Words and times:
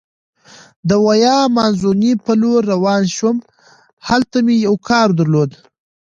د 0.89 0.91
ویا 1.05 1.37
مانزوني 1.55 2.13
په 2.25 2.31
لورې 2.41 2.67
روان 2.71 3.03
شوم، 3.15 3.35
هلته 4.07 4.37
مې 4.45 4.55
یو 4.65 4.75
کار 4.89 5.07
درلود. 5.19 5.51